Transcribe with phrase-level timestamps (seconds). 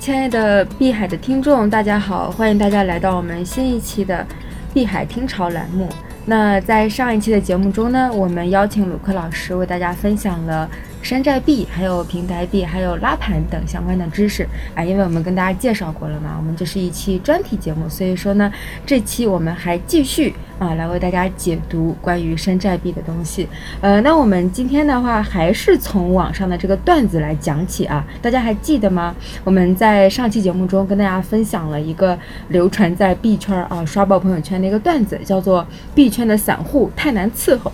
[0.00, 4.24] 亲爱的碧海的听众，大家好，欢迎大家来到我们新一期的
[4.72, 5.88] 碧海听潮栏目。
[6.28, 10.68] 那在上一期的节目中呢，我们邀请鲁克老师为大家分享了。
[11.00, 18.52] 山寨币、还有平台币、还有拉盘等相关的知识啊，因为我们跟大家介绍过了嘛，我们这是一期专题节目，所以说呢，
[18.84, 23.48] 这期我们还继续啊来为大家解读关于山寨币的东西。
[23.80, 29.14] 呃，那我们今天的话还是从网上的这个段子来讲起啊，大家还记得吗？
[29.44, 32.18] 我们在上期节目中跟大家分享了一个
[32.48, 35.64] 流传在币圈啊刷爆朋友圈的一个段子，叫做
[35.94, 37.70] “币圈的散户太难伺候”。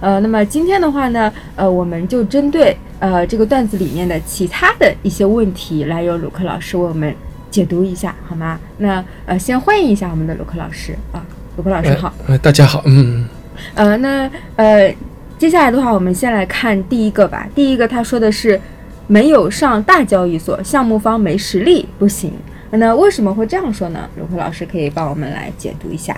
[0.00, 7.12] 呃，那么今天的话呢，呃，我们就针对呃这个段子里面的其他的一些问题，来由鲁克老师为我们
[7.50, 8.60] 解读一下，好吗？
[8.76, 11.26] 那呃，先欢迎一下我们的鲁克老师啊，
[11.56, 12.14] 鲁克老师好。
[12.28, 13.26] 呃，大家好，嗯。
[13.74, 14.94] 呃，那呃，
[15.36, 17.48] 接下来的话，我们先来看第一个吧。
[17.52, 18.60] 第一个他说的是，
[19.08, 22.32] 没有上大交易所，项目方没实力不行。
[22.70, 24.08] 那为什么会这样说呢？
[24.16, 26.16] 鲁克老师可以帮我们来解读一下。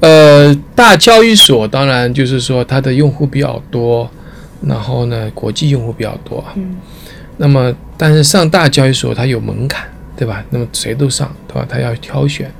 [0.00, 4.10] 呃，大交易所当然就是说它的用户比较多，
[4.66, 6.44] 然后呢，国际用户比较多。
[6.56, 6.76] 嗯。
[7.36, 10.44] 那么，但是上大交易所它有门槛，对吧？
[10.50, 11.66] 那么谁都上，对吧？
[11.68, 12.50] 它要挑选。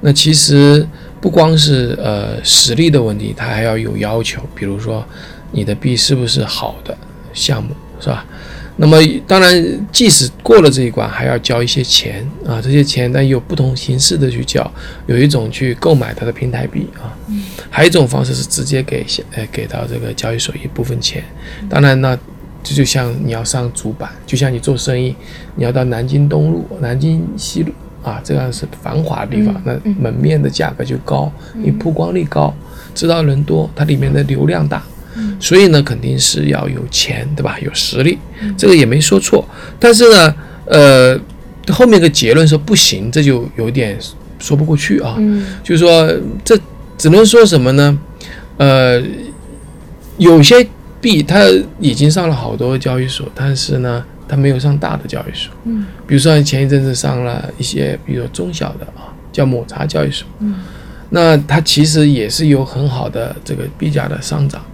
[0.00, 0.86] 那其实
[1.20, 5.04] 不光是呃实力的问题，它还要有要求，比如说
[5.52, 6.96] 你的币是不是好的
[7.32, 8.24] 项目，是吧？
[8.78, 12.60] 那么当然，即使过了这一关，还要交一些钱啊。
[12.60, 14.70] 这些钱呢有不同形式的去交，
[15.06, 17.08] 有一种去购买它的平台币啊，
[17.70, 21.24] 还有一种方式是直接给呃给到这个交易所一部分钱。
[21.70, 22.18] 当然呢，
[22.62, 25.16] 这就像你要上主板，就像你做生意，
[25.54, 32.54] 你要到南京东路、南京西路啊，这样是繁华的地方，那门面的价格就高，你曝光率高，
[32.94, 34.84] 知道人多，它里面的流量大。
[35.38, 37.58] 所以呢，肯定是要有钱，对吧？
[37.60, 38.18] 有实力，
[38.56, 39.46] 这个也没说错。
[39.78, 40.34] 但是呢，
[40.66, 41.18] 呃，
[41.68, 43.98] 后面个结论说不行，这就有点
[44.38, 45.16] 说不过去啊。
[45.18, 46.10] 嗯，就是说
[46.44, 46.58] 这
[46.96, 47.98] 只能说什么呢？
[48.56, 49.02] 呃，
[50.16, 50.66] 有些
[51.00, 51.44] 币它
[51.78, 55.52] 已经上了好多交易所，但是呢，它没有上大的交易所。
[55.64, 60.26] 嗯，比如说前一阵子上了一些，比如说中小的啊，叫抹茶交易所。
[60.40, 60.54] 嗯，
[61.10, 64.64] 那它其实也是有很好的这个币价的上涨。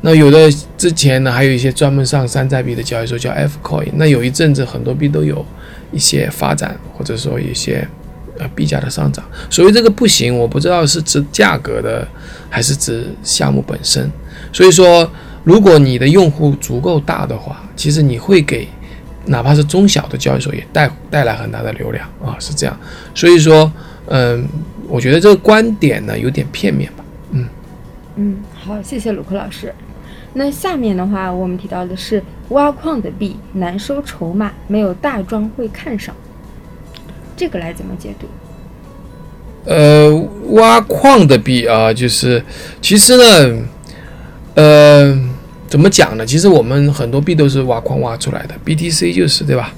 [0.00, 3.88] 那有的之前呢，还有一些专门上山寨币的交易所叫 F Coin。
[3.94, 5.44] 那有一阵子很多币都有
[5.90, 7.86] 一些发展，或者说一些
[8.38, 9.24] 呃币价的上涨。
[9.50, 12.06] 所以这个不行，我不知道是指价格的，
[12.48, 14.08] 还是指项目本身。
[14.52, 15.10] 所以说，
[15.42, 18.68] 如果你的用户足够大的话，其实你会给
[19.26, 22.80] 哪怕是中小的交易所也带带来很大的流量啊，是这样。
[23.16, 23.70] 所以说，
[24.06, 24.46] 嗯，
[24.86, 27.48] 我觉得这个观点呢有点片面吧，嗯
[28.14, 29.74] 嗯，好，谢谢鲁克老师。
[30.38, 36.14] 那下面的话，我们提到的是挖矿的币难收筹码，没有大庄会看上，
[37.36, 38.28] 这个来怎么解读？
[39.64, 40.14] 呃，
[40.50, 42.40] 挖矿的币啊，就是
[42.80, 43.66] 其实呢，
[44.54, 45.18] 呃，
[45.66, 46.24] 怎么讲呢？
[46.24, 49.74] 其实我们很多币都是挖矿挖出来的，BTC 就是对吧？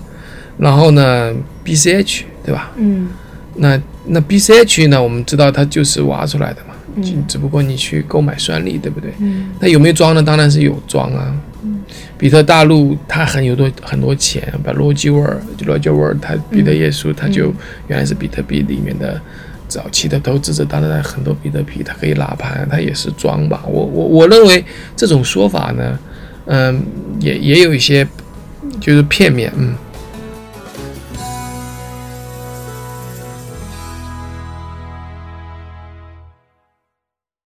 [0.59, 1.34] 然后呢
[1.65, 2.71] ，BCH 对吧？
[2.77, 3.09] 嗯。
[3.56, 5.03] 那那 BCH 呢？
[5.03, 6.69] 我们知道它就是挖出来的嘛。
[7.28, 9.12] 只不过你去购买算力，对不对？
[9.19, 9.51] 嗯。
[9.61, 10.23] 那有没有装呢？
[10.23, 11.34] 当然是有装啊。
[11.62, 11.81] 嗯。
[12.17, 17.53] 比特大陆它很有多很多钱，把罗吉沃尔，罗杰沃尔他比特耶稣他就
[17.89, 19.21] 原来是比特币里面的
[19.69, 23.62] 早期的投资者，当然很多比特币它可以拉盘，它也是装吧。
[23.67, 24.65] 我我我认为
[24.97, 25.99] 这种说法呢，
[26.47, 26.83] 嗯，
[27.21, 28.07] 也也有一些
[28.81, 29.75] 就是片面，嗯。